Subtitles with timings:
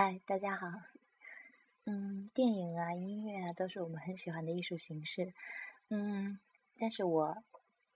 [0.00, 0.68] 嗨，大家好。
[1.84, 5.34] 嗯，电影啊，音乐啊，都是我们很喜欢的艺术形式。
[5.88, 6.38] 嗯，
[6.76, 7.42] 但是我，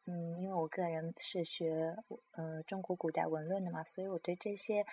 [0.07, 1.97] 嗯，因为我个人是学
[2.33, 4.85] 呃中国古代文论的嘛，所以我对这些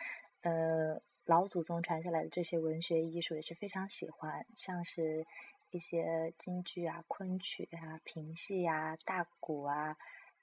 [0.42, 5.26] 呃老祖宗传下来的这些文学艺术也是非常喜欢，像是
[5.71, 9.98] 一些京剧啊、昆曲啊、评戏啊、大鼓啊，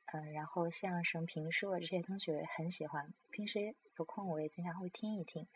[0.07, 3.15] 嗯，然后相声、评书啊这些东西我也很喜欢。
[3.31, 5.47] 平时有空我也经常会听一听。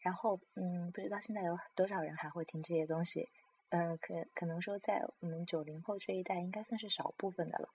[0.00, 3.28] 然后，嗯，不知道现在有多少人还会听这些东西，
[3.70, 7.68] 呃，可可能说在我们九零后这一代应该算是少部分的了。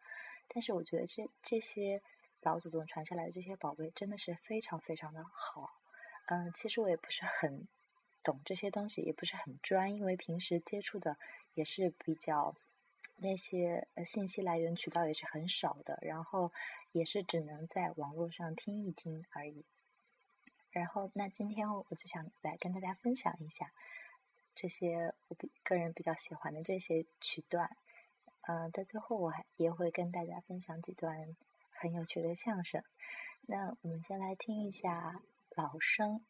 [0.47, 2.01] 但是我觉得这这些
[2.41, 5.69] 老祖宗传下来的这些宝贝真的是非常非常的好。
[6.27, 7.67] 嗯，其实我也不是很
[8.23, 11.17] 懂这些东西，也不是很专，因为平时接触的
[11.53, 12.55] 也是比较
[13.17, 16.51] 那些信息来源渠道也是很少的，然后
[16.93, 19.65] 也是只能在网络上听一听而已。
[20.73, 23.71] 然后，那今天我就想来跟大家分享一下
[24.55, 27.77] 这些我比个人比较喜欢的这些曲段。
[28.41, 31.35] 嗯，在最后我还也会跟大家分享几段
[31.69, 32.83] 很有趣的相声。
[33.41, 35.21] 那我们先来听一下
[35.55, 36.25] 老生。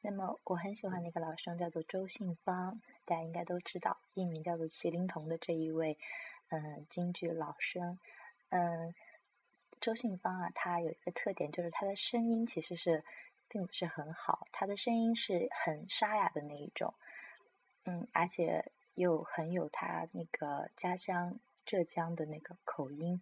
[0.00, 5.98] 那么我很喜欢的一个老生叫做周信芳，大家应该都知道，艺名叫做麒麟童的这一位，
[6.50, 7.98] 嗯，京剧老生。
[8.50, 8.94] 嗯，
[9.80, 13.02] 周信芳啊，他有一个特点，就是他的声音其实是。
[13.48, 16.94] 并不是很好，他的声音是很沙哑的那一种，
[17.84, 23.20] 嗯，而且又很有他那个家乡浙江的那个口音，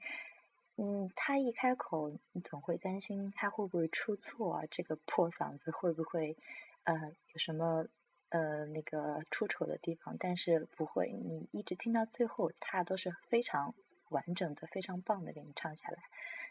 [0.77, 4.62] 嗯，他一开口，你总会担心他会不会出错啊？
[4.70, 6.36] 这个破嗓子会不会
[6.84, 7.86] 呃有什么
[8.28, 10.16] 呃那个出丑的地方？
[10.19, 13.74] 但是不会，你一直听到最后，他都是非常。
[14.17, 15.98] 完整的非常棒的给你唱下来。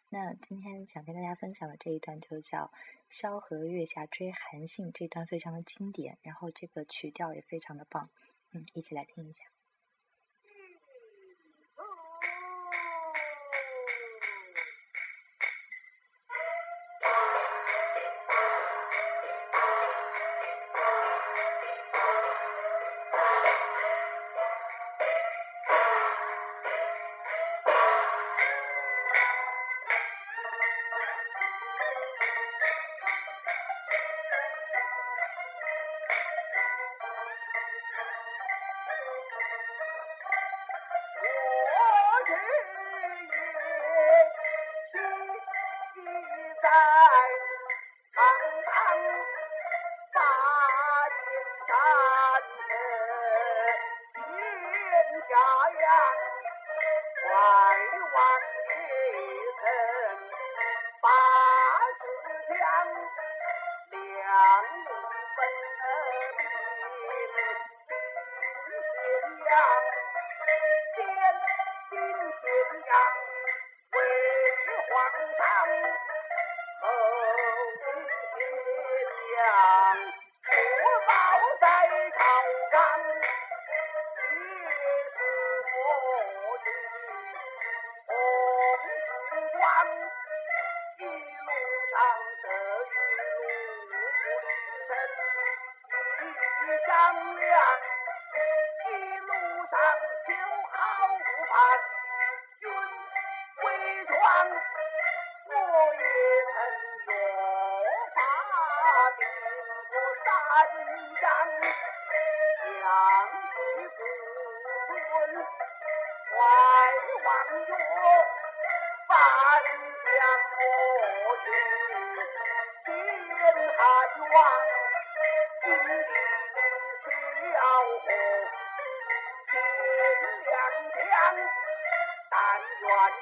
[0.09, 2.65] 那今天想跟大家分享的这一段就叫
[3.09, 8.09] 《萧何月下追韩信》，这段非常的经典，然后这个曲调也非常的棒，
[8.51, 9.45] 嗯，一起来听一下。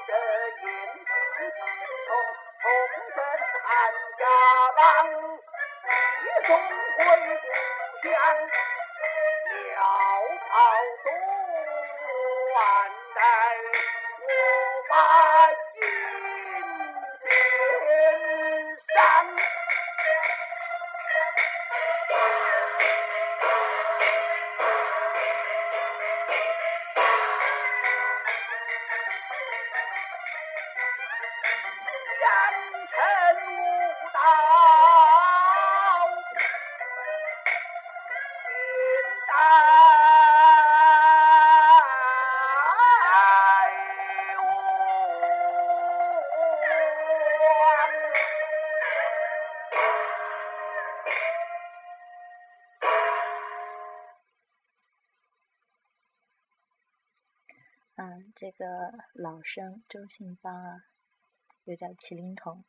[0.07, 0.13] 得
[0.61, 0.67] 银
[1.03, 1.11] 子
[2.07, 2.09] 从
[2.61, 2.65] 从
[3.13, 3.19] 身
[3.65, 3.71] 安
[4.17, 4.23] 家
[4.77, 4.83] 当。
[58.57, 60.85] 个老生周信芳啊，
[61.65, 62.63] 又叫麒麟童。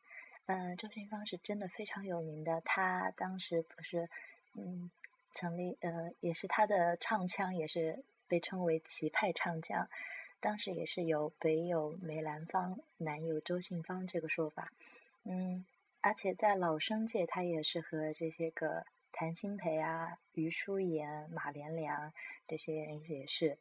[0.47, 2.61] 嗯，周信芳是真的非常有名的。
[2.61, 4.09] 他当时不是，
[4.55, 4.91] 嗯，
[5.33, 9.89] 成立呃，也是他的唱腔也是被称为旗派唱将。
[10.41, 14.73] 当时也是有北有梅兰芳，南有周信芳这个说法。
[15.25, 15.65] 嗯，
[16.01, 18.85] 而且在老生界，他也是和这些个。
[19.17, 22.13] 谭鑫培啊，余淑妍、马连良
[22.49, 23.57] 这些人也是，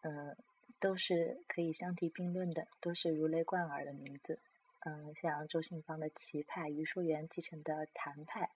[0.00, 0.34] 呃，
[0.78, 4.38] 都是可以相提并论的，都是如雷贯耳的名字。
[4.80, 8.50] 嗯，像周信芳的奇派，余淑媛继承的谭派，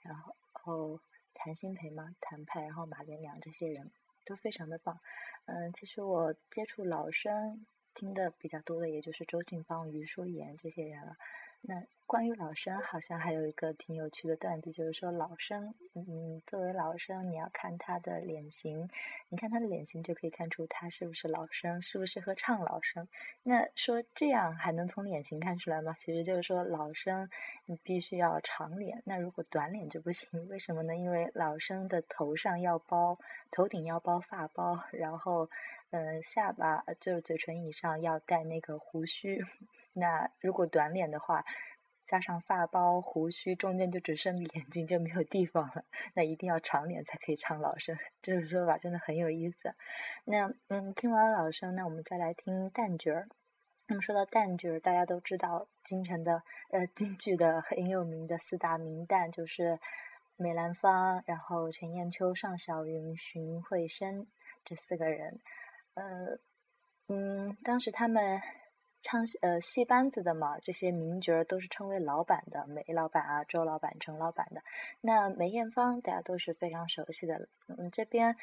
[0.00, 0.14] 然
[0.52, 1.00] 后
[1.34, 3.90] 谭鑫培嘛，谭派，然后马连良这些人
[4.24, 4.98] 都非常的棒。
[5.44, 11.16] 嗯，其实我接触老生听的比较多的，也就是周信芳、余淑妍这些人了。
[11.66, 18.90] 那关于老生，好像还有一个挺有趣的段子，就是说老生，嗯，作为老生，你要看他的脸型，
[19.30, 23.08] 你看他的脸型就可以看出他是不是老生，适不适合唱老生。
[23.44, 25.94] 那说这样还能从脸型看出来吗？
[25.96, 27.30] 其实就是说老生
[27.64, 30.46] 你必须要长脸，那如果短脸就不行。
[30.50, 30.94] 为什么呢？
[30.94, 33.18] 因为老生的头上要包，
[33.50, 35.48] 头顶要包发包，然后，
[35.96, 39.40] 嗯，下巴就是嘴唇以上要带那个胡须。
[39.94, 41.44] 那如果短脸的话，
[42.04, 45.84] 加上发包、胡须，中间就只剩眼睛，就没有地方了。
[46.14, 49.72] 那一定要长脸才可以唱老生， 这个说法真的很有意思。
[50.24, 53.28] 那嗯，听完老生，那我们再来听旦角儿。
[53.86, 59.78] 那么说到旦角儿，大家都知道京城的呃京剧的很有名的四大名旦，就是
[60.34, 64.26] 梅兰芳，然后陈砚秋、尚小云、荀慧生
[64.64, 65.38] 这四个人。
[65.94, 66.38] 呃
[67.08, 68.40] 嗯，当时他们。
[69.06, 74.62] 唱呃戏班子的嘛，这些名角儿都是称为老板的，梅老板啊、周老板、程老板的。
[75.02, 77.46] 那梅艳芳大家都是非常熟悉的。
[77.66, 78.34] 嗯，这边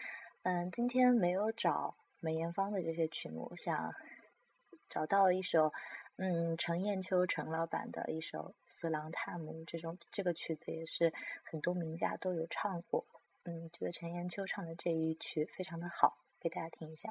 [0.44, 3.92] 嗯今天没有找梅艳芳的这些曲目，我想
[4.88, 5.74] 找到一首
[6.18, 11.12] 嗯程砚秋程老板的一首《四郎探母》这种这个曲子也是
[11.44, 13.04] 很多名家都有唱过。
[13.46, 17.10] 嗯，觉得程砚秋唱的这一曲非常的好，给大家听一下。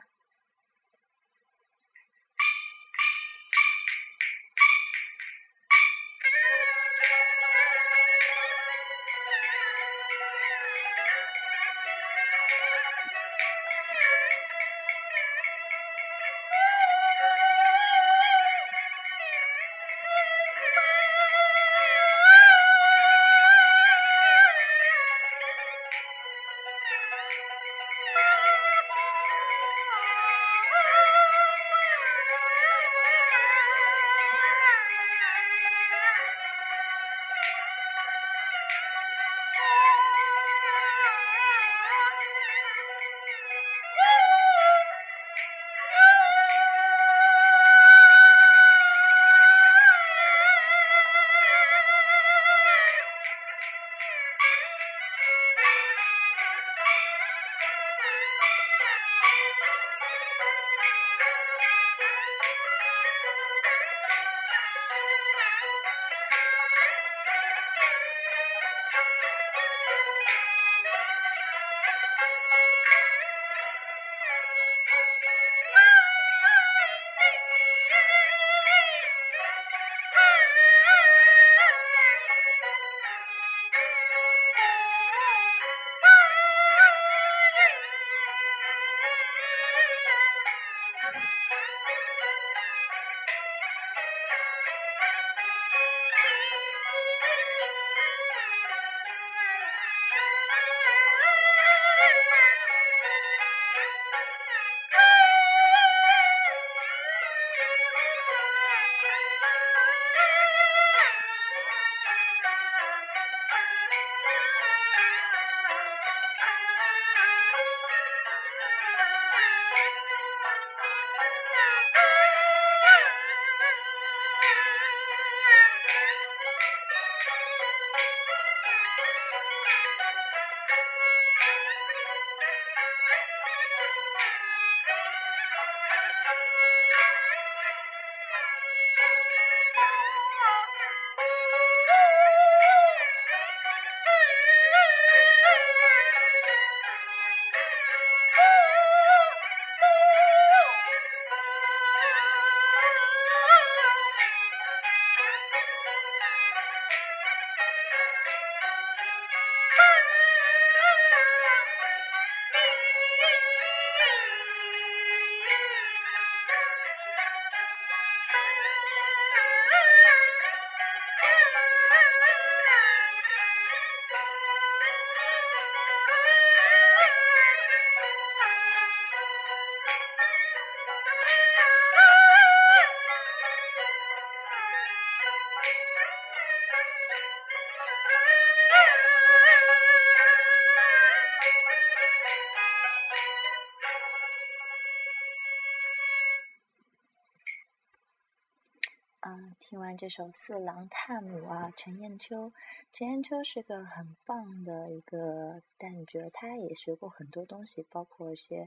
[200.00, 202.54] 这首《四郎探母》啊，陈砚秋，
[202.90, 208.66] 陈砚秋是个很棒的一个旦角，他也学过很多东西，包括一些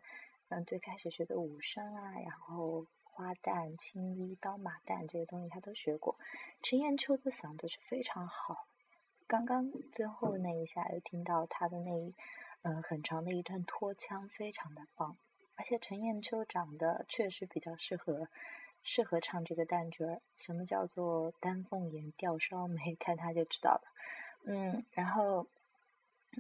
[0.50, 6.20] 嗯最开始学的武生啊，然后花旦、青衣、刀马旦这些东西他都学过。
[6.62, 8.68] 陈砚秋的嗓子是非常好，
[9.26, 12.14] 刚刚最后那一下又听到他的那
[12.62, 15.18] 嗯很长的一段拖腔，非常的棒。
[15.56, 18.28] 而且陈砚秋长得确实比较适合。
[18.84, 22.94] 适合唱这个旦角儿，什么叫做丹凤眼、吊梢眉？
[22.96, 23.82] 看他就知道了。
[24.46, 25.48] 嗯，然后，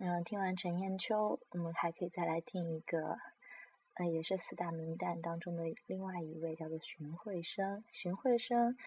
[0.01, 3.17] 嗯，听完陈砚秋，我们还可以再来听一个，
[3.93, 7.83] 呃，也是四大名旦当中的另外一位，叫做荀慧生。
[7.91, 8.77] 荀慧生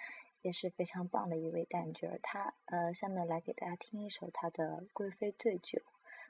[0.42, 2.20] 也是非常棒的一位旦角儿。
[2.22, 5.78] 他，呃，下面来给大家听一首他的《贵妃醉酒》。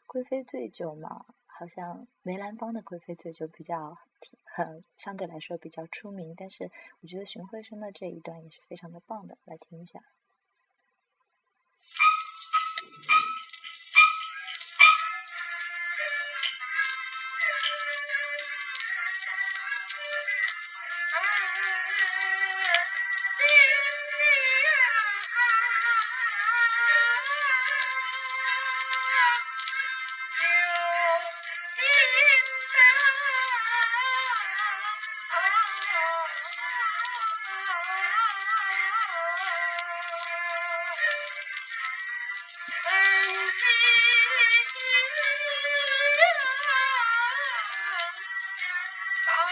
[0.07, 1.27] 贵妃醉酒嘛。
[1.59, 3.97] 好像梅兰芳的《贵妃醉酒》比较
[4.45, 6.71] 很相对来说比较出名，但是
[7.01, 10.03] 我觉得荀慧生的这一段也是非常的棒的，来听一下。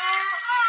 [0.07, 0.64] Oh!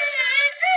[0.00, 0.67] Hey,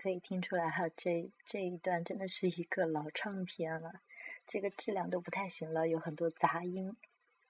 [0.00, 4.00] 可以听出来哈，这这一段真的是一个老唱片了，
[4.46, 6.96] 这个质量都不太行了，有很多杂音。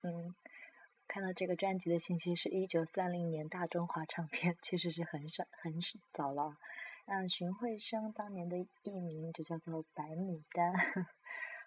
[0.01, 0.35] 嗯，
[1.07, 5.75] 看到这个专辑的信息是一九三零年大中华唱片，确实是很少很
[6.11, 6.57] 早了。
[7.05, 10.73] 嗯，荀慧生当年的艺名就叫做白牡丹，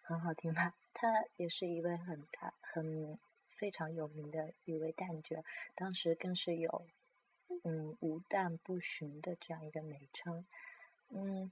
[0.02, 0.74] 很好听吧？
[0.96, 5.44] 他也是一位很大很非常有名的一位旦角，
[5.76, 6.88] 当时更是有
[7.64, 10.44] 嗯无旦不寻的这样一个美称。
[11.12, 11.52] 嗯，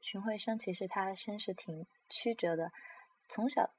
[0.00, 2.72] 荀慧生其实他身世挺曲折的，
[3.28, 3.70] 从小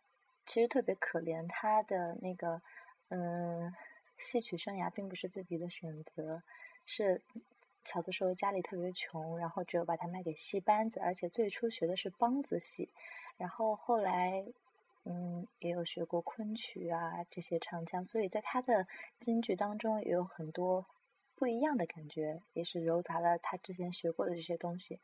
[0.46, 2.62] 其实特别可怜，他的那个
[3.10, 3.74] 嗯
[4.18, 6.44] 戏曲生涯并不是自己的选择，
[6.86, 7.22] 是
[7.84, 12.90] 小的时候家里特别穷，然后只有把他卖给戏班子，而且最初学的是梆子戏，
[13.38, 14.46] 然后后来。
[15.04, 18.88] 嗯，也有学过昆曲啊，这些唱腔，所以在他的
[19.20, 20.86] 京剧当中也有很多
[21.42, 25.00] 不一样的感觉，也是糅杂了他之前学过的这些东西。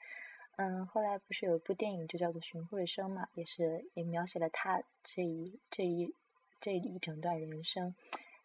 [0.58, 6.14] 嗯，后来不是有一部电影就叫做《荀慧生》嘛，也是也描写了他这一这一
[6.62, 7.96] 这一整段人生。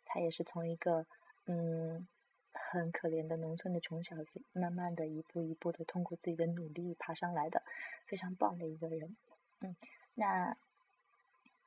[0.06, 1.04] 他也是从一个
[1.44, 2.08] 嗯
[2.54, 7.62] 很可怜的农村的穷小子，慢慢的一步一步的通过自己的努力爬上来的，
[8.06, 9.14] 非常棒的一个人。
[9.61, 9.76] 嗯，
[10.14, 10.56] 那。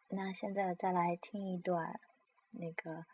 [0.08, 2.00] 那现在再来听一段，
[2.52, 3.06] 那个，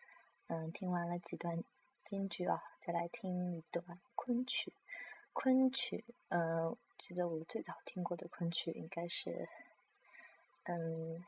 [0.48, 1.64] 嗯，听完了几段
[2.04, 4.74] 京剧啊，再来听一段昆曲。
[5.34, 9.48] 昆曲，呃，记得我最早听过的昆曲应该是，
[10.64, 11.24] 嗯，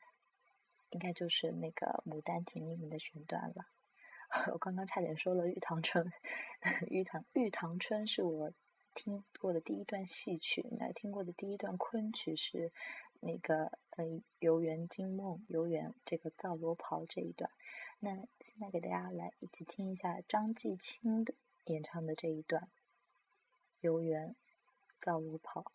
[0.90, 3.68] 应该就是那个《牡丹亭》里面的选段了。
[4.52, 6.06] 我刚刚差点说了《玉堂春》，
[6.88, 8.52] 《玉堂玉堂春》是我
[8.94, 12.72] 听过的第一段戏曲，那听过的第一段昆曲是。
[13.26, 17.50] 那个呃，游园惊梦，游园这个造罗袍这一段，
[18.00, 21.34] 那现在给大家来一起听一下张继青的
[21.66, 22.70] 演唱的这一段，
[23.82, 24.36] 游园
[25.00, 25.72] 造罗袍。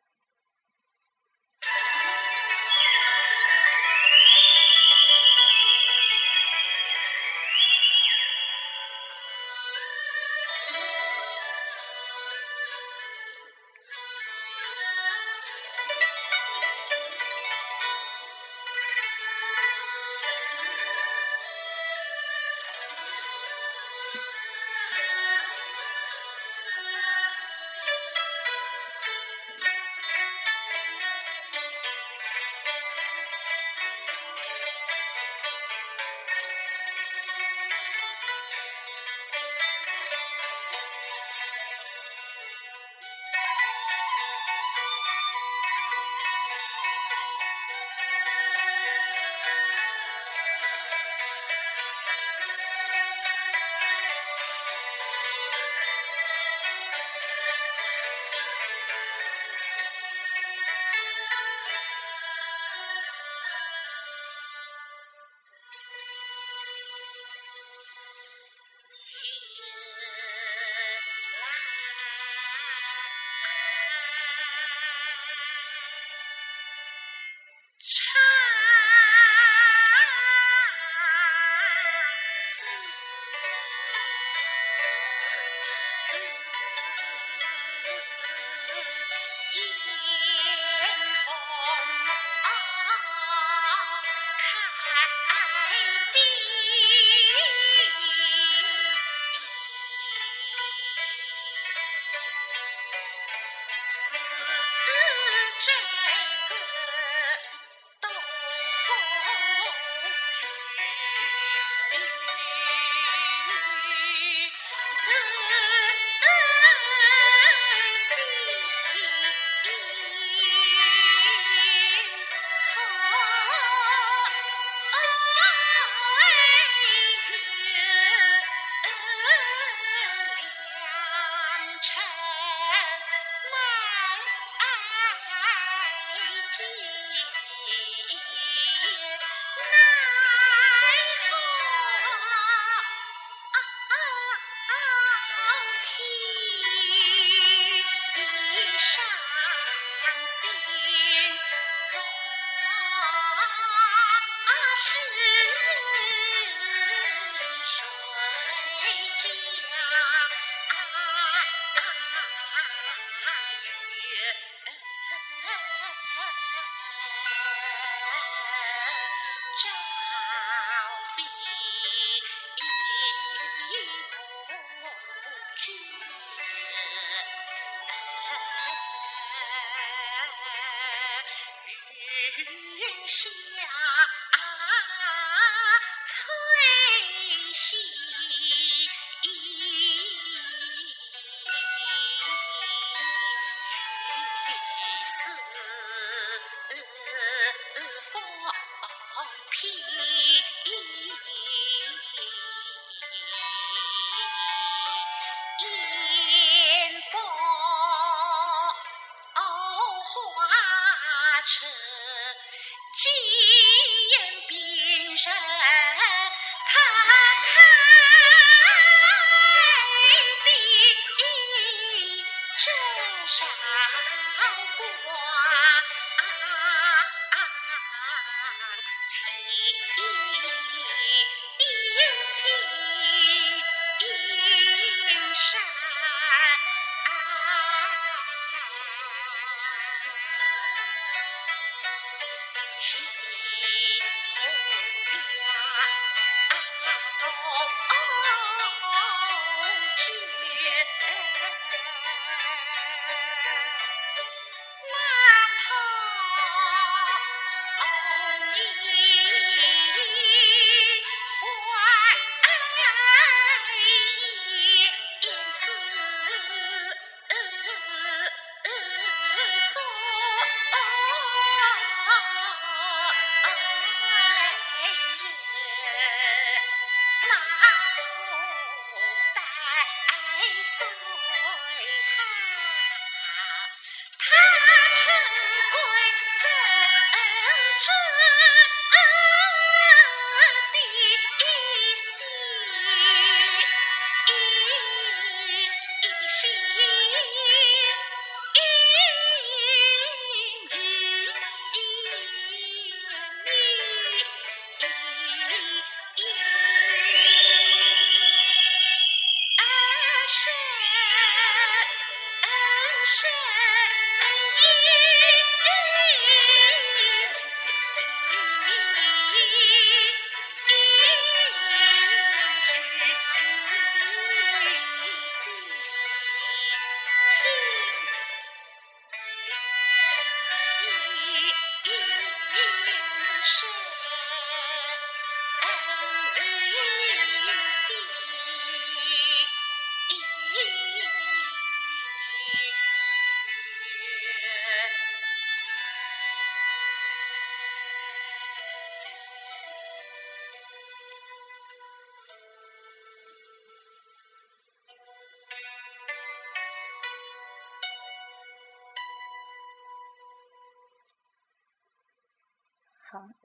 [199.61, 200.98] 披衣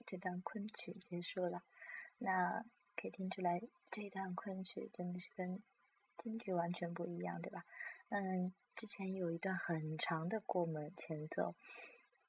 [0.05, 1.63] 这段昆曲结束了。
[2.17, 2.63] 那
[2.95, 5.61] 可以听出来，这段昆曲真的是跟
[6.17, 7.65] 京剧完全不一样，对吧？
[8.09, 11.55] 嗯，之前有一段很长的过门前奏，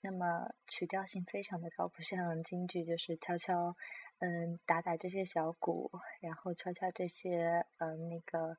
[0.01, 3.77] 那么曲调性非常的高，不像京剧，就是敲敲，
[4.19, 5.91] 嗯，打打这些小鼓，
[6.21, 8.57] 然后敲敲这些，嗯，那个，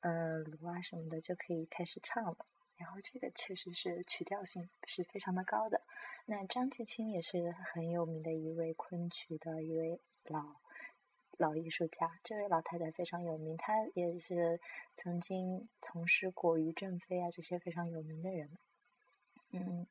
[0.00, 2.46] 嗯，锣啊什么的就可以开始唱了。
[2.76, 5.80] 然后这个确实是曲调性是非常的高的。
[6.26, 10.56] 那张继青也是很有名的一位昆曲的一位老
[11.38, 12.20] 老艺术家。
[12.22, 14.60] 这位老太太非常有名，她也是
[14.92, 18.50] 曾经从事过于正飞啊这些非常有名的人。
[19.52, 19.86] 嗯，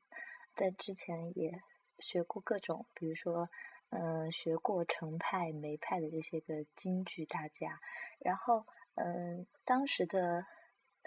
[0.54, 1.60] 在之前也
[1.98, 3.50] 学过各种，比如说，
[3.90, 7.80] 嗯，学过程派、梅派的这些个京剧大家。
[8.20, 10.46] 然后，嗯，当时的。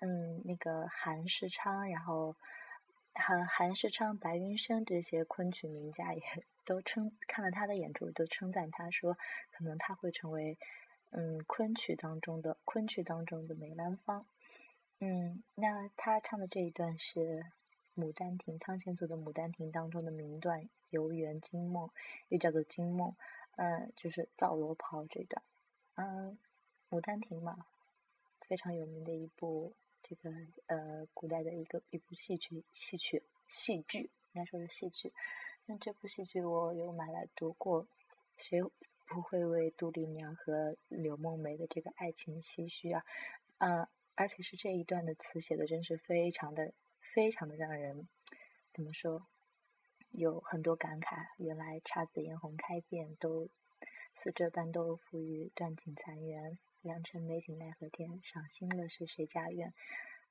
[0.01, 2.37] 嗯，那个韩世昌，然后
[3.15, 6.23] 韩韩世昌、白云生这些昆曲名家也
[6.65, 9.19] 都称看了他的演出，都称赞他说，
[9.51, 10.57] 可能他会成为
[11.11, 14.25] 嗯昆曲当中的昆曲当中的梅兰芳。
[15.01, 17.21] 嗯，那他唱的这一段是
[17.97, 21.89] 《牡丹亭》，汤显祖的《牡丹亭》当中的名段《游园惊梦》，
[22.29, 23.11] 又叫做《惊梦》。
[23.57, 25.43] 嗯，就是造罗袍这段。
[25.97, 26.39] 嗯，
[26.97, 27.67] 《牡丹亭》嘛，
[28.41, 29.73] 非常有名的一部。
[30.03, 30.31] 这个
[30.67, 35.13] 呃，古代的一个一部戏剧，戏曲戏剧应该说是戏剧。
[35.67, 37.87] 那这部戏剧我有买来读过，
[38.37, 38.63] 谁
[39.07, 43.05] 不会为杜丽娘和柳梦梅的这个爱情唏嘘啊？
[43.59, 48.09] 嗯，而且是这一段的词写的真是非常的非常的让人
[48.71, 49.27] 怎么说，
[50.13, 51.27] 有很多感慨。
[51.37, 53.49] 原来姹紫嫣红开遍，都
[54.15, 56.59] 似这般都付与断井残垣。
[56.89, 59.75] 良辰美景奈何天，赏心乐事谁家院？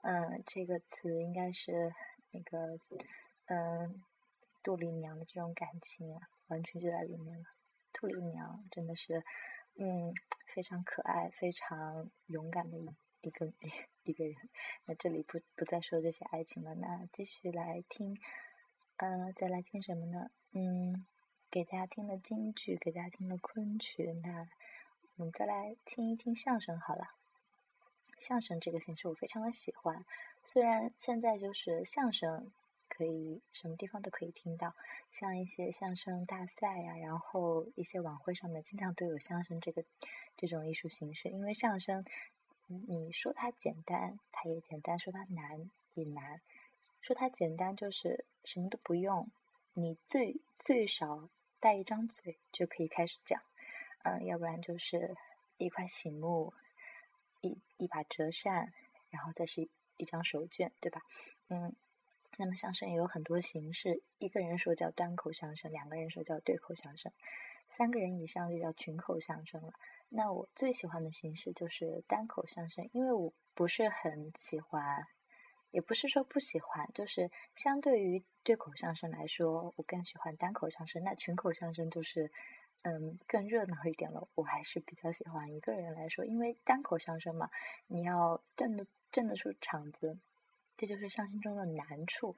[0.01, 1.93] 嗯，这个词应该是
[2.31, 2.79] 那个
[3.45, 4.03] 嗯，
[4.63, 7.45] 杜丽娘的这种感情啊，完全就在里面了。
[7.93, 9.23] 杜丽娘真的是
[9.75, 10.11] 嗯，
[10.47, 12.89] 非常可爱、非常勇敢的一
[13.21, 13.53] 一个
[14.01, 14.35] 一个人。
[14.85, 18.17] 那这里不不再说这些爱情了，那继续来听，
[18.95, 20.31] 呃，再来听什么呢？
[20.53, 21.05] 嗯，
[21.51, 24.49] 给大家听了京剧，给大家听了昆曲，那。
[25.17, 27.15] 我们再来听一听相声好了。
[28.19, 30.05] 相声这个形式我非常的喜欢，
[30.43, 32.51] 虽然现在就是相声
[32.87, 34.75] 可以什么地方都可以听到，
[35.09, 39.83] 像一些相声大赛呀，然后一些晚会上面经常都有相声这个
[40.35, 41.29] 这种艺术形式。
[41.29, 42.05] 因为相声，
[42.67, 46.41] 你说它简单，它也简单；说它难，也难。
[47.01, 49.31] 说它简单就是什么都不用，
[49.73, 51.27] 你最最少
[51.59, 53.41] 带一张嘴就可以开始讲。
[54.07, 55.17] 嗯，要不然就是
[55.57, 56.53] 一块醒目，
[57.41, 58.71] 一一把折扇，
[59.09, 59.67] 然后再是
[59.97, 61.01] 一张手绢，对吧？
[61.49, 61.75] 嗯，
[62.37, 67.11] 那么相声也有很多形式，一个人说叫单口相声，两个人说叫对口相声，
[67.67, 69.73] 三个人以上就叫群口相声了。
[70.07, 75.05] 那我最喜欢的形式就是单口相声，因为我不是很喜欢，
[75.71, 81.03] 也不是说不喜欢，就是相对于对口相声来说，我更喜欢单口相声。
[81.03, 82.31] 那群口相声就是。
[82.87, 84.25] 嗯，更热闹一点了。
[84.35, 87.49] 我还是比较喜欢一个人来说，因为单口相声嘛，
[87.87, 90.17] 你要镇得镇得出场子，
[90.77, 92.37] 这就是相声中的难处。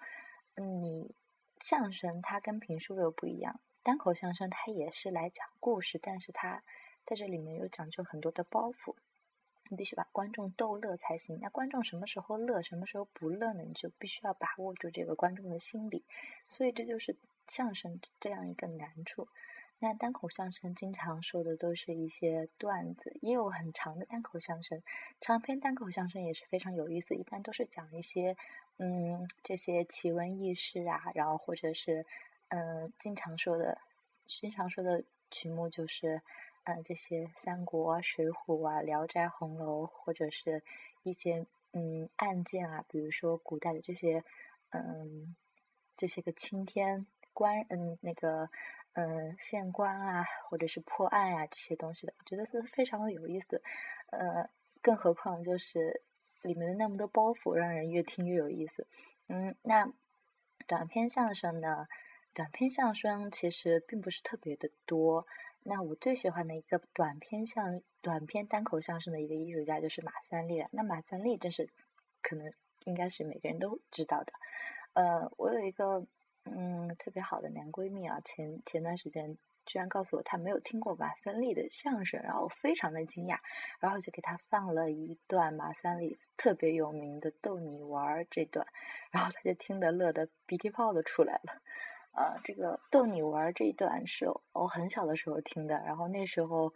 [0.56, 1.14] 嗯，你
[1.60, 6.64] 相声它跟评书又不一样，单口相声它也是来讲故事，但是它
[7.06, 8.96] 在这里面又讲究很多的包袱，
[9.68, 11.38] 你必须把观众逗乐才行。
[11.40, 13.62] 那观众什么时候乐，什么时候不乐呢？
[13.62, 16.04] 你就必须要把握住这个观众的心理。
[16.48, 19.28] 所以这就是相声这样一个难处。
[19.82, 24.84] 那单口相声经常说的都是一些段子，也有很长的单口相声，
[25.22, 27.16] 长篇单口相声也是非常有意思。
[27.16, 28.36] 一般都是讲一些，
[28.78, 32.06] 嗯，这些奇闻异事啊，然后或者是，
[32.50, 33.78] 嗯，经常说的，
[34.28, 36.22] 经常说的曲目就是，
[36.66, 40.62] 呃，这些三国啊、水浒啊、聊斋、红楼，或者是
[41.04, 44.26] 一些嗯案件啊，比如说古代的这些，
[44.72, 45.34] 嗯，
[45.96, 48.50] 这些个青天官，嗯，那个。
[49.00, 53.62] 呃，县官啊，或者是破案啊这些东西的，我觉得是非常的有意思。
[54.08, 54.50] 呃，
[54.82, 56.02] 更何况就是
[56.42, 58.86] 里面的那么多包袱，让人越听越有意思。
[59.30, 59.90] 嗯，那
[60.68, 61.88] 短篇相声呢？
[62.34, 65.26] 短篇相声其实并不是特别的多。
[65.64, 70.68] 那我最喜欢的一个短篇相、短篇单口相声的一个艺术家就是马三立了。
[70.74, 71.70] 那马三立真是
[72.22, 72.52] 可能
[72.84, 74.34] 应该是每个人都知道的。
[74.92, 76.06] 呃，我有一个。
[76.46, 83.38] 嗯，特别好的男闺蜜啊，前前段时间居然告诉我他没有听过马三立的相声，然后我非常的惊讶，
[83.80, 88.66] 然后就给他放了一段马三立特别有名的逗你玩儿这段，
[89.12, 91.62] 然后他就听得乐得鼻涕泡都出来了。
[92.14, 96.74] 呃，这个逗你玩儿这一段是我很小的时候听的，然后那时候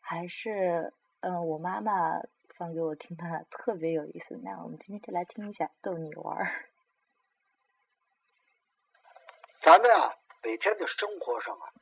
[0.00, 2.20] 还是嗯我妈妈
[2.54, 4.38] 放给我听的，特别有意思。
[4.42, 6.68] 那我们今天就来听一下逗你玩儿。
[9.66, 11.72] 咱们啊，每天的生活上啊，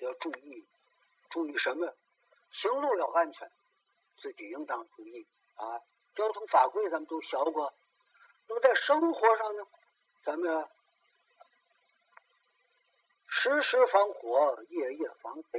[0.00, 0.68] 要注意，
[1.30, 1.94] 注意什么？
[2.52, 3.50] 行路要安全，
[4.18, 5.80] 自己应当注意啊。
[6.14, 7.72] 交通法规咱们都学过，
[8.48, 9.66] 那么在生活上呢，
[10.24, 10.68] 咱们
[13.28, 15.58] 时时防火，夜夜防贼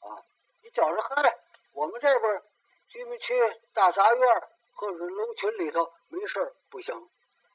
[0.00, 0.20] 啊。
[0.62, 1.38] 你觉着嗨，
[1.72, 2.42] 我们这边
[2.90, 3.32] 居民区
[3.72, 7.08] 大杂院或者楼群里头没事不行，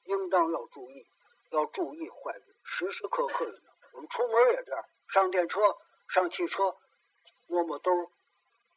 [0.05, 1.07] 应当要注意，
[1.51, 2.48] 要注意坏人。
[2.69, 3.59] 时时刻刻的，
[3.93, 5.59] 我们出门也这样，上电车、
[6.07, 6.77] 上汽车，
[7.47, 7.91] 摸摸兜，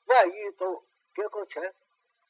[0.07, 1.75] 万一兜别搁钱，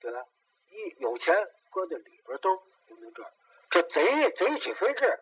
[0.00, 0.26] 对吧？
[0.66, 1.34] 一有钱
[1.70, 2.56] 搁在里边兜，
[2.88, 3.24] 不能这。
[3.70, 5.20] 这贼贼起飞智，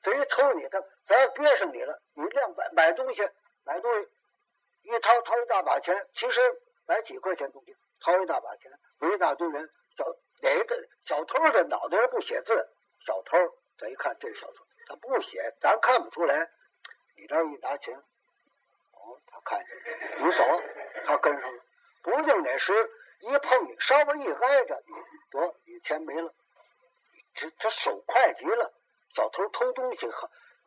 [0.00, 3.28] 贼偷你的，咱憋上你了，你量买买东西，
[3.64, 4.08] 买东西
[4.82, 6.40] 一掏掏一大把钱，其实
[6.86, 10.04] 买几块钱东西，掏一大把钱，围一大堆人，小
[10.42, 12.68] 哪个小偷的脑袋上不写字？
[13.00, 13.36] 小偷，
[13.78, 14.65] 咱一看这是小偷。
[14.86, 16.50] 他不写，咱看不出来。
[17.16, 20.44] 你这一拿钱，哦，他看见了你走，
[21.04, 21.62] 他跟上了。
[22.02, 22.72] 不定哪时
[23.20, 24.82] 一碰你，稍微一挨着，
[25.30, 26.32] 得你钱没了。
[27.34, 28.72] 这他手快极了，
[29.10, 30.08] 小偷偷东西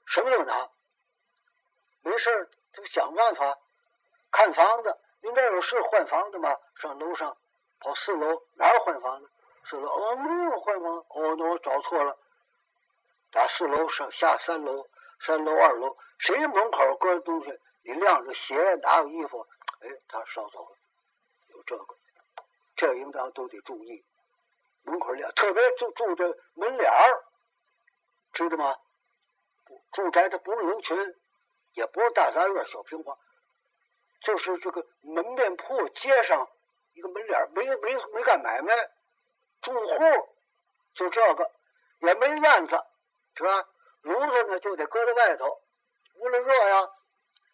[0.06, 0.70] 什么都拿。
[2.02, 3.58] 没事就想办法
[4.32, 4.98] 看房子。
[5.22, 6.56] 您这有事换房子吗？
[6.76, 7.38] 上楼上
[7.80, 9.30] 跑四楼，哪儿换房子？
[9.66, 10.98] 四楼哦，没有换房。
[11.10, 12.18] 哦，那我找错了。
[13.32, 14.88] 打四楼上下三楼，
[15.20, 17.60] 三楼二楼，谁门口搁东西？
[17.84, 19.48] 你晾着鞋，哪有衣服？
[19.82, 20.78] 哎，他烧走了，
[21.48, 21.96] 有这个，
[22.76, 24.04] 这应当都得注意。
[24.84, 27.24] 门口晾，特别住住这门脸儿，
[28.34, 28.78] 知道吗？
[29.92, 31.16] 住宅它不是楼群，
[31.74, 33.18] 也不是大杂院、小平房，
[34.22, 36.50] 就是这个门面铺街上
[36.94, 38.74] 一个门脸没没没干买卖，
[39.62, 40.30] 住户
[40.96, 41.52] 就这个，
[42.00, 42.84] 也没院子。
[43.40, 43.66] 是吧？
[44.02, 45.62] 炉子呢就得搁在外头，
[46.16, 46.90] 屋里热呀，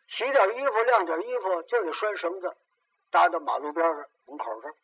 [0.07, 2.57] 洗点衣服、晾点衣服就得拴绳子，
[3.11, 4.75] 搭到马路边上门口这儿。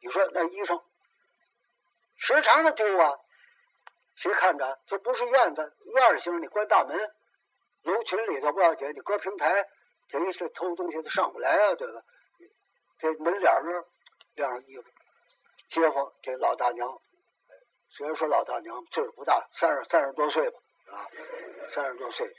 [0.00, 0.82] 你说那衣裳
[2.14, 3.18] 时常的丢啊，
[4.14, 4.80] 谁看着？
[4.86, 6.98] 这不是院子，院型你关大门，
[7.82, 9.68] 楼群里头不要紧，你搁平台，
[10.08, 12.02] 这一次偷东西都上不来啊，对吧？
[12.98, 13.84] 这门脸那儿
[14.36, 14.84] 晾上衣服，
[15.68, 16.98] 街坊这老大娘。
[17.96, 20.58] 虽然说老大娘岁数不大，三十三十多岁吧，
[20.92, 21.08] 啊，
[21.70, 22.30] 三十多岁，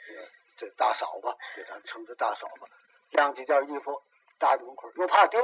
[0.56, 2.68] 这大嫂吧，给咱称这大嫂吧，
[3.10, 4.04] 晾几件衣服
[4.38, 5.42] 搭在门口，又怕丢，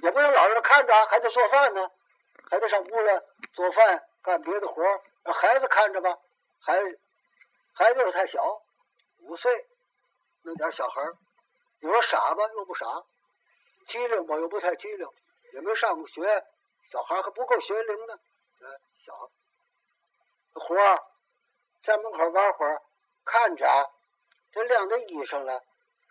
[0.00, 1.88] 也不能老让看着，还得做饭呢，
[2.50, 3.20] 还得上屋里
[3.52, 4.82] 做饭干别的活
[5.22, 6.18] 让孩子看着吧，
[6.60, 6.80] 孩
[7.74, 8.42] 孩子又太小，
[9.18, 9.66] 五岁，
[10.42, 11.00] 那点小孩
[11.80, 12.86] 你说傻吧又不傻，
[13.86, 15.06] 机灵吧又不太机灵，
[15.54, 16.44] 也没上过学，
[16.90, 18.18] 小孩还不够学龄呢。
[19.04, 19.12] 小
[20.54, 21.02] 活儿
[21.82, 22.80] 在门口玩会儿，
[23.24, 23.90] 看着
[24.52, 25.60] 这晾的衣裳了，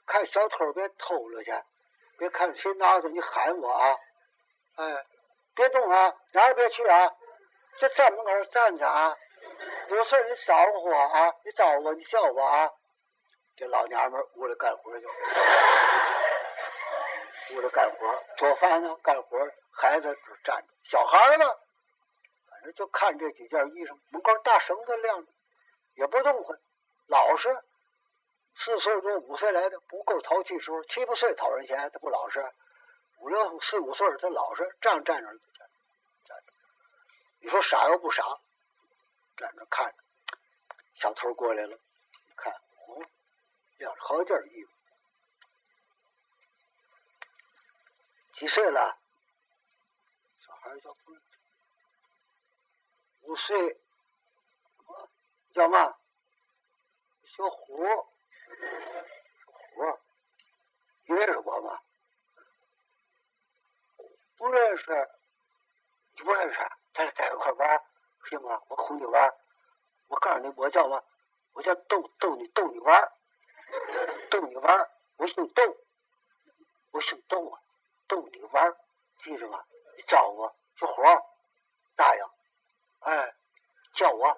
[0.06, 1.54] 看小偷别偷了去，
[2.18, 3.96] 别看谁拿着你喊我啊！
[4.76, 5.06] 哎，
[5.56, 7.16] 别动啊，哪儿别去啊，
[7.80, 9.16] 就在门口站着啊！
[9.88, 12.70] 有事你招呼我啊，你招呼我，你叫我啊！
[13.56, 15.08] 这老娘们屋里干活去，
[17.56, 19.40] 屋里干活做饭呢，干活
[19.72, 21.46] 孩子站着，小孩呢
[22.74, 25.32] 就看这几件衣裳，门口大绳子晾着，
[25.96, 26.60] 也不动换，
[27.08, 27.64] 老实。
[28.54, 32.46] 四岁多五岁来的不够淘气时候，七八岁讨人嫌，他不老实。
[33.20, 36.44] 五六四五岁他老实，这样站着站着。
[37.40, 38.24] 你说傻又不傻，
[39.38, 39.96] 站着看着。
[40.94, 41.80] 小偷过来了，
[42.36, 43.02] 看哦，
[43.78, 44.72] 晾着好几件衣服。
[48.34, 48.98] 几岁了？
[50.40, 51.21] 小孩叫不。
[53.32, 53.80] 五岁，
[55.54, 55.96] 叫嘛？
[57.24, 57.78] 小虎，
[59.74, 60.00] 虎，
[61.06, 61.80] 你认识我吗？
[64.36, 65.10] 不认识，
[66.12, 66.60] 你不认识，
[66.94, 67.82] 咱俩在一块玩
[68.26, 68.62] 行吗？
[68.68, 69.34] 我哄你玩
[70.10, 71.02] 我告诉你，我叫嘛？
[71.54, 73.14] 我叫逗逗你逗你玩
[74.30, 75.78] 逗你玩我姓逗，
[76.92, 77.62] 我姓逗啊，
[78.10, 78.76] 逗你玩
[79.20, 79.64] 记着吗？
[79.96, 81.02] 你找我，小虎，
[81.96, 82.31] 答应。
[83.02, 83.34] 哎，
[83.96, 84.38] 叫我，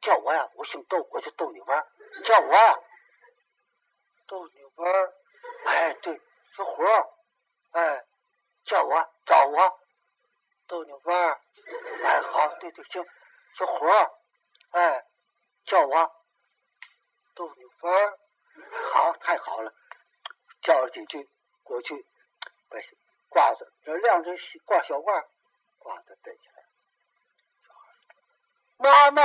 [0.00, 0.48] 叫我呀！
[0.54, 1.86] 我姓逗，我就逗你玩
[2.24, 2.84] 叫我，
[4.26, 5.12] 逗你玩
[5.66, 6.20] 哎，对，
[6.56, 6.82] 小虎
[7.72, 8.04] 哎，
[8.64, 9.80] 叫我，找我，
[10.66, 11.40] 逗你玩
[12.02, 13.04] 哎，好，对对，行，
[13.54, 13.86] 小虎
[14.70, 15.04] 哎，
[15.64, 16.24] 叫我，
[17.34, 18.18] 逗你玩，
[18.94, 19.74] 好，太好了，
[20.62, 21.28] 叫了几句，
[21.62, 22.06] 过去
[22.70, 22.78] 把
[23.30, 25.26] 褂子这两只挂小褂，
[25.80, 26.55] 褂子戴起来。
[28.78, 29.22] 妈妈，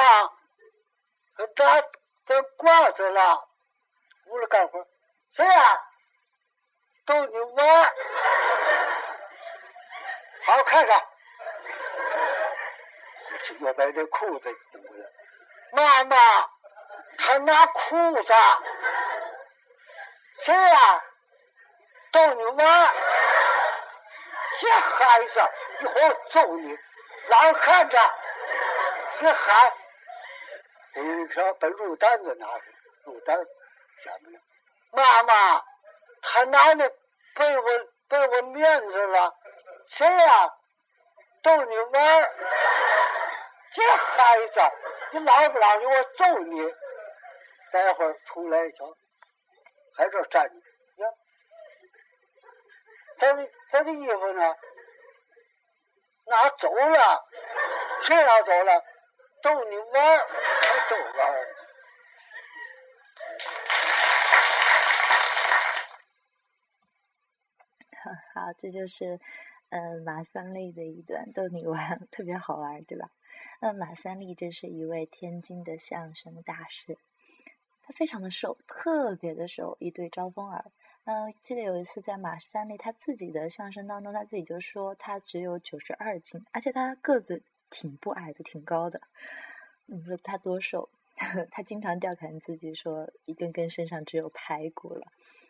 [1.55, 1.83] 咱
[2.25, 3.47] 咱褂子了，
[4.27, 4.87] 屋里干活，
[5.35, 5.81] 谁呀？
[7.05, 7.95] 逗你玩儿，
[10.45, 11.07] 好看着。
[13.43, 15.11] 这又把这裤子怎么了？
[15.73, 16.15] 妈妈，
[17.17, 18.33] 他拿裤子，
[20.39, 21.03] 谁呀？
[22.11, 22.95] 逗你玩，
[24.59, 25.49] 这孩子，
[25.81, 26.77] 一会儿揍你，
[27.27, 27.97] 老看着，
[29.21, 29.73] 你喊。
[30.93, 32.61] 这一条把肉担子拿来，
[33.05, 33.37] 肉担
[34.03, 34.39] 下面了。
[34.91, 35.63] 妈妈，
[36.21, 36.89] 他拿那
[37.35, 37.63] 被我
[38.09, 39.33] 被我面子了，
[39.87, 40.53] 谁呀？
[41.43, 42.35] 逗你玩儿。
[43.71, 44.59] 这孩子，
[45.11, 46.75] 你老不老实，我揍你！
[47.71, 48.93] 待会儿出来一瞧，
[49.95, 50.55] 还这站着，
[51.03, 51.09] 呀，
[53.17, 54.55] 咱的咱的衣服呢？
[56.25, 57.25] 拿走了？
[58.01, 58.83] 谁拿走了？
[59.41, 60.19] 逗你玩儿，
[60.89, 61.47] 逗玩儿。
[68.33, 69.19] 好，这就是
[69.69, 73.09] 呃马三立的一段逗你玩，特别好玩，对吧？
[73.59, 76.97] 那马三立这是一位天津的相声大师，
[77.81, 80.65] 他非常的瘦，特别的瘦，一对招风耳。
[81.05, 87.41] 嗯，记得有一次在马三立他自己的相声当中，他自己就说他只有九十二斤，而且他个子
[87.71, 89.01] 挺不矮的，挺高的。
[89.87, 90.89] 你说他多瘦？
[91.51, 95.07] 他经常调侃自己说一根根身上只有排骨了。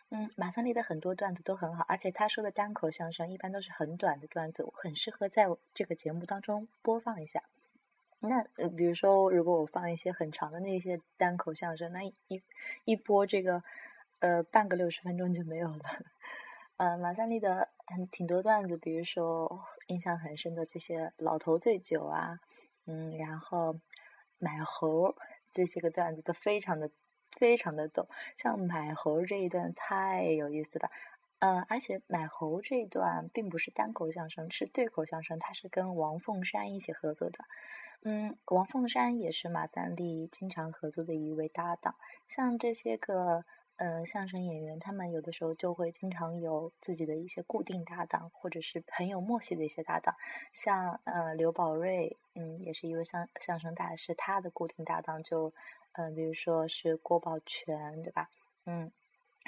[0.09, 7.43] 嗯，马三立的很多段子都很好，而且他说的单口相声一般都是很短的段子，很适合在这个节目当中播放一下。
[8.19, 12.41] 那比如说，如果我放一些很长的那些单口相声，那一
[12.86, 13.63] 一播这个，
[14.19, 15.80] 呃，半个六十分钟就没有了。
[16.82, 22.39] 呃，马三立的很挺多段子，比如说印象很深的这些老头醉酒啊，
[22.88, 23.79] 嗯，然后
[24.39, 25.15] 买猴
[25.51, 26.89] 这些个段子都非常的
[27.29, 28.07] 非常的逗。
[28.36, 30.89] 像买猴这一段太有意思了，
[31.38, 37.45] 嗯，而且买猴这一段并不是单口相声，是对口相声，它是跟王凤山一起合作的。
[38.01, 41.93] 嗯，王凤山也是马三立经常合作的一位搭档。
[42.25, 43.45] 像这些个
[43.82, 50.13] 呃相声演员，他们有的时候就会经常有自己的一些固定搭档，或者是很有默契的一些搭档。
[50.53, 55.51] 像呃刘宝瑞，嗯，也是一位相相声大师，他的固定搭档就
[55.93, 58.29] 嗯，比如说是郭宝全，对吧？
[58.65, 58.91] 嗯，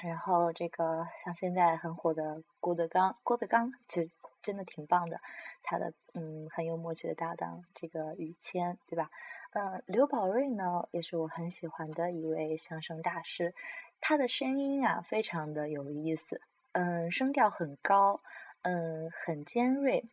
[0.02, 4.10] 然后这个像现在很火的郭德纲，郭德纲其实。
[4.44, 5.18] 真的挺棒的，
[5.62, 9.10] 他的嗯很有默契的搭档，这个于谦，对吧？
[9.54, 13.54] 呃，刘宝瑞呢，也是我很喜欢的一位相声大师，
[14.06, 16.42] 他的声音啊非常的有意思，
[16.72, 18.20] 嗯，声调很高，
[18.60, 20.04] 嗯，很尖锐。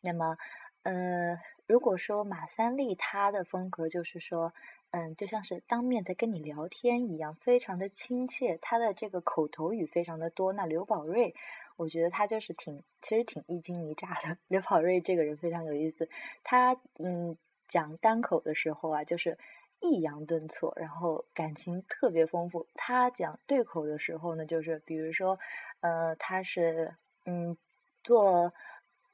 [0.00, 0.36] 那么，
[0.82, 1.38] 呃，
[1.68, 4.52] 如果说马三立他的风格就是说，
[4.90, 10.52] 嗯，就像是当面在跟你聊天一样，非常的亲切，他的这个口头语非常的多。
[10.52, 11.32] 那刘宝瑞。
[11.76, 14.36] 我觉得他就是挺，其实挺一惊一乍的。
[14.48, 16.10] 刘宝瑞这个人非常有意思，
[16.42, 17.38] 他嗯
[17.68, 19.38] 讲单口的时候啊，就是
[19.80, 22.66] 抑扬顿挫，然后感情特别丰富。
[22.74, 25.38] 他讲对口的时候呢，就是比如说，
[25.80, 27.56] 呃，他是嗯
[28.02, 28.52] 做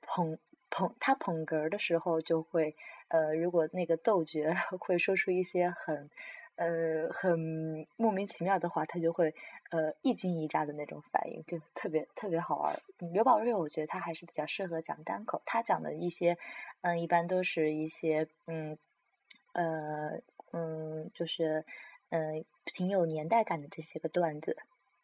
[0.02, 0.38] 捧
[0.70, 2.76] 捧他捧哏的时候，就会
[3.08, 4.40] 呃，如果那个逗角
[4.80, 6.10] 会说出一些很。
[6.58, 9.34] 呃，很莫名其妙的话，他就会
[9.68, 12.80] 呃一惊一乍的那种反应，就特别特别好玩。
[13.12, 16.38] 刘宝瑞，我觉得他还是比较适合讲单口，他讲的一些
[16.80, 18.78] 嗯，一般都是一些嗯
[19.52, 20.18] 呃
[20.52, 21.64] 嗯，就是
[22.10, 24.56] 嗯挺有年代感的这些个段子，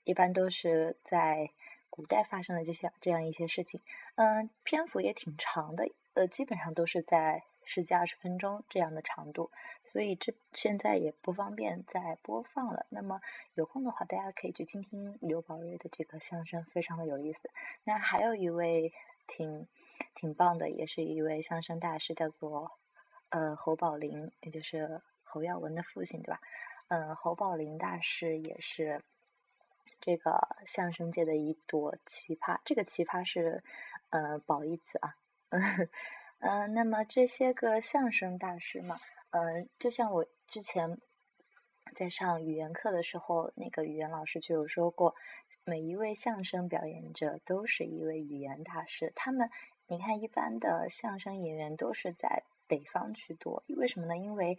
[0.05, 1.51] 一般都是在
[1.91, 3.81] 古代发生的这些这样一些事情，
[4.17, 7.45] 嗯，篇幅也挺长的，呃，基本上都是在。
[7.65, 9.53] 十几二十分钟这样的长度，
[9.85, 12.87] 所以这现在也不方便再播放了。
[12.89, 13.21] 那么
[13.55, 17.49] 有空的话，大家可以去听听刘宝瑞的这个相声，非常的有意思。
[17.85, 18.93] 那还有一位
[19.29, 19.69] 挺
[20.13, 22.73] 挺棒的，也是一位相声大师，叫做
[23.29, 25.01] 呃侯宝林，也就是
[25.33, 26.39] 侯耀文的父亲，对吧？
[26.89, 29.01] 嗯，侯宝林大师也是
[29.99, 32.61] 这个相声界的一朵奇葩。
[32.67, 33.65] 这个奇葩是
[34.11, 35.17] 呃褒义词啊。
[36.41, 40.99] 嗯， 那么这些个相声大师嘛，呃，就像我之前
[41.95, 45.15] 在上语言课的时候，那个语言老师就有说过，
[45.65, 49.11] 每一位相声表演者都是一位语言大师。
[49.15, 49.49] 他们，
[49.87, 54.15] 你看，一般的相声演员都是在北方居多，为什么呢？
[54.15, 54.59] 因为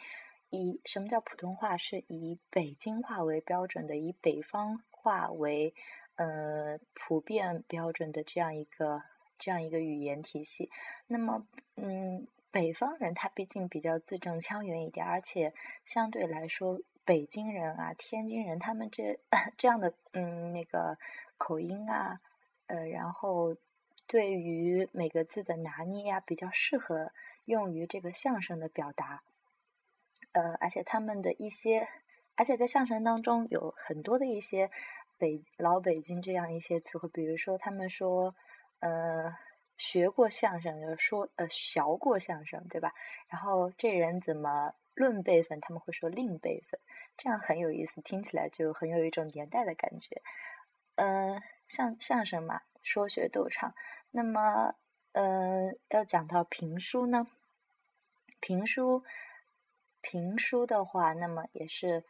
[0.56, 1.76] 以什么叫普通话？
[1.76, 5.74] 是以北京话为标准的，以北方话为
[6.16, 9.02] 呃普遍标准的这样一个
[9.40, 10.70] 这样一个语言体系。
[11.08, 19.20] 那么，嗯，北方人他毕竟比较字正腔圆一点，而且相对来说，北京人啊、天津人他们这
[19.58, 21.00] 这样的嗯那个
[21.40, 22.22] 口音啊，
[22.68, 23.58] 呃，然后
[24.06, 27.12] 对于每个字的拿捏呀，比较适合
[27.46, 29.24] 用于这个相声的表达。
[30.34, 31.88] 呃，而且他们的一些，
[32.36, 34.70] 而且在相声当中有很多的一些
[35.18, 38.36] 北老北京这样一些词汇，比如说他们说，
[38.80, 39.34] 呃，
[39.78, 42.94] 学过相声，就是说呃，学过相声，对吧？
[43.30, 46.80] 然后这人怎么论辈分，他们会说另辈分，
[47.16, 50.22] 这样很有意思，听起来就很有一种年代的感觉。
[50.96, 53.74] 嗯，相相声嘛，说学逗唱，
[54.12, 54.76] 那么，
[55.12, 57.28] 呃，要讲到评书呢，
[58.40, 59.04] 评书。
[60.04, 62.04] 评书的话，那么也是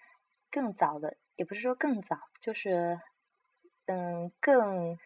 [0.49, 2.99] 更早的，也不是说更早，就是
[3.85, 4.97] 嗯，更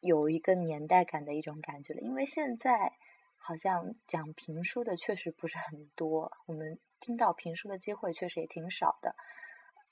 [0.00, 2.00] 有一个年代感的一种感觉了。
[2.00, 2.92] 因为现在
[3.38, 9.16] 好像讲评书的确实不是很多，我们听到评书的机会确实也挺少的。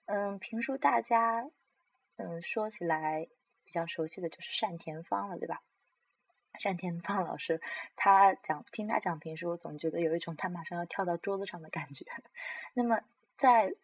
[0.05, 1.49] 嗯，评书大家
[2.17, 3.27] 嗯说起来
[3.65, 5.63] 比较熟悉的就是单田芳了，对吧？
[6.63, 7.61] 单田芳老师，
[7.97, 12.07] 他讲听他讲评书，我总觉得有一种他马上要跳到桌子上的感觉。
[12.73, 13.01] 那么，
[13.37, 13.75] 在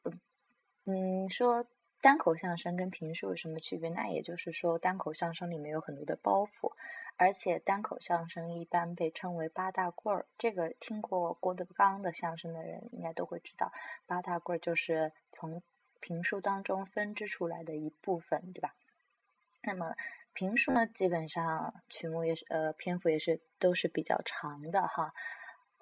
[0.87, 1.67] 嗯说
[2.01, 3.91] 单口相声跟评书有什么区别？
[3.91, 6.73] 那也就是说，单口相声里面有很多的包袱，
[7.17, 10.25] 而且单口相声一般被称为八大棍儿。
[10.39, 13.71] 这个听过郭德纲的相声的人应该都会知道，
[14.07, 15.63] 八大棍儿就是从
[16.01, 18.75] 评书当中分支出来的一部分，对吧？
[19.63, 19.95] 那么。
[20.33, 25.13] 评书呢，基本上曲目也是呃篇幅也是都是比较长的哈，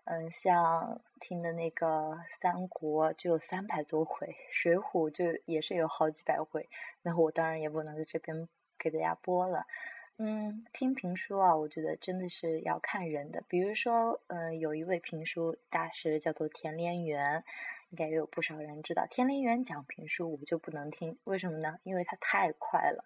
[0.04, 6.68] 嗯，像听的那个三国就有三百多回，水浒就也是有好几百回，
[7.02, 9.66] 那我当然也不能在这边给大家播了。
[10.16, 17.44] 嗯，听评书啊，我觉得真的是要看人的，比如说，嗯，有一位评书大师叫做田连元，
[17.90, 21.78] 应该也有不少人知道，田连元讲评书我就不能听，为什么呢？
[21.84, 23.04] 因为他太快了。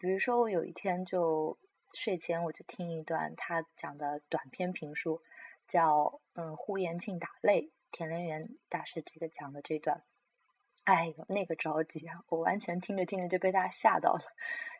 [0.00, 1.58] 比如说，我有一天就
[1.92, 5.20] 睡前我就听一段他讲的短篇评书，
[5.68, 6.04] 叫
[6.36, 10.02] 《嗯呼延庆打擂》，田连元大师这个讲的这段，
[10.84, 12.24] 哎呦那个着急啊！
[12.30, 14.22] 我完全听着听着就被他吓到了。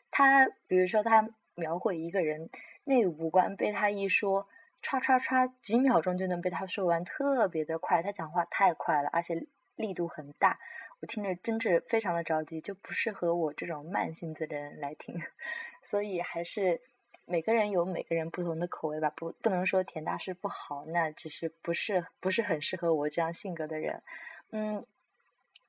[0.09, 2.49] 他比如说他描绘一个人
[2.85, 4.47] 那五官被他一说，
[4.81, 8.01] 唰唰唰几秒钟就能被他说完，特别的快。
[8.01, 9.45] 他讲话太快了，而且
[9.75, 10.59] 力度很大。
[11.01, 15.15] 我听着真是非常的着急，就不适合我这种慢性子的人来听，
[15.81, 16.79] 所以还是
[17.25, 24.03] 每个人有每个人不同的口味吧，不不能说田大师不好，那只是不是不是很适合我这样性格的人。
[24.51, 24.85] 嗯，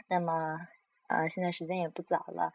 [0.08, 0.68] 那么
[1.06, 2.52] 呃，现在时间也不早了，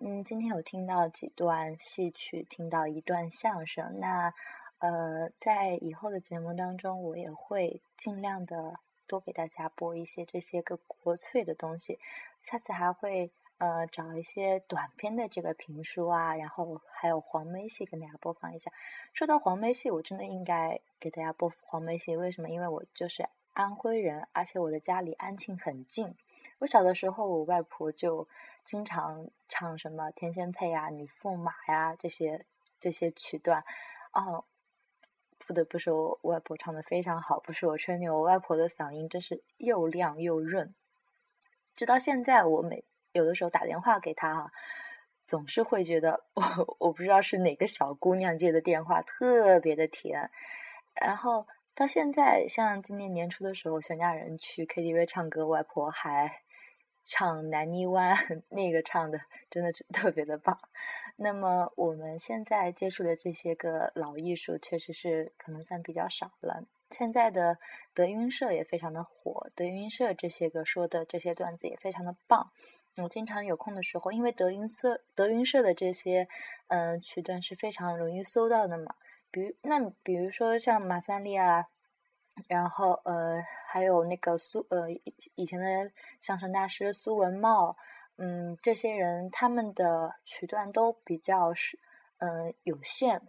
[0.00, 4.32] 嗯，今天有听到几段戏曲，听到一段相声，那
[4.78, 8.80] 呃，在以后的节目当中，我也会尽量的。
[9.06, 11.98] 多给大家播一些这些个国粹的东西，
[12.42, 18.72] 下次还会呃找一些短篇的这个评书啊，然后还有黄梅戏跟大家播放一下。
[19.12, 22.48] 说到黄梅戏，我真的应该给大家播黄梅戏，为什么？
[22.48, 26.16] 因为我就是安徽人，而且我的家离安庆很近。
[26.58, 28.28] 我小的时候，我外婆就
[28.64, 32.46] 经常唱什么天仙配啊、女驸马呀这些
[32.80, 33.64] 这些曲段，
[34.12, 34.44] 哦。
[35.46, 40.74] 不得不说，我外婆唱的非常好，不是我吹牛，我外婆的嗓音真是又亮又润。
[41.74, 44.52] 直到现在，我每有的时候打电话给她哈，
[45.26, 50.30] 总是会觉得我我不知道是哪个小姑娘接的电话，特别的甜。
[50.94, 56.43] 然后到现在，像今年年初的时候，全家人去 KTV 唱歌，外婆还。
[57.04, 58.16] 唱南泥湾
[58.50, 60.58] 那个唱的真的是特别的棒。
[61.16, 66.64] 那么我们现在接触的这些个老艺术，确实是可能算比较少了。
[66.90, 67.58] 现在的
[67.92, 72.50] 德云社也非常的火，德云社这些个说的这些段子也非常的棒。
[72.96, 76.26] 我经常有空的时候，因为德云社德云社的这些
[76.68, 78.94] 嗯曲段是非常容易搜到的嘛。
[79.30, 81.66] 比如那比如说像马三立啊。
[82.48, 83.44] 然后呃，
[83.74, 84.88] 还有那个苏呃
[85.34, 87.76] 以前的相声大师苏文茂，
[88.18, 91.76] 嗯，这些人他们的曲段都比较是
[92.18, 93.20] 嗯有限，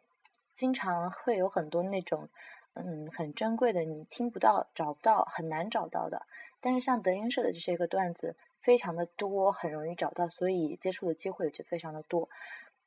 [0.53, 2.29] 经常会有很多那种
[2.75, 6.27] 嗯很珍贵的你听不到、找不到、很难找到的。
[6.61, 12.29] 但是像德云社的这些个段子非常的多，很容易找到，所以接触的机会就非常的多。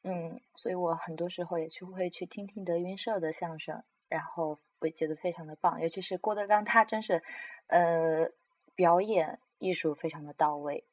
[0.04, 3.82] 嗯，所以我很多时候也去会去听听德云社的相声。
[4.08, 7.22] 然后我觉得非常的棒，尤其是郭德纲，他真是，
[7.66, 8.30] 呃，
[8.74, 10.84] 表演艺术非常的到位，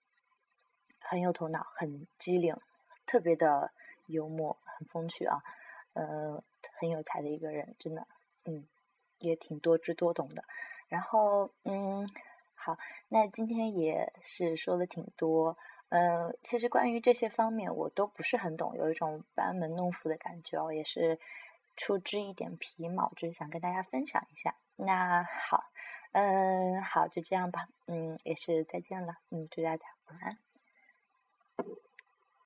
[0.99, 2.55] 很有头脑，很机灵，
[3.05, 3.71] 特别的
[4.07, 5.37] 幽默，很风趣啊，
[5.93, 6.43] 呃，
[6.79, 8.07] 很有才的一个人，真的，
[8.45, 8.67] 嗯，
[9.19, 10.43] 也挺多知多懂的。
[10.87, 12.07] 然后，嗯，
[12.53, 15.57] 好，那今天也是说的挺多，
[15.89, 21.19] 呃，其实关于这些方面我都不是很懂，有一种班门弄斧的感觉哦，也是
[21.75, 24.55] 出枝一点皮毛，就是想跟大家分享一下。
[24.75, 25.63] 那好，
[26.11, 30.37] 嗯，好，就这样吧，嗯，也是再见了，嗯，祝大家晚安。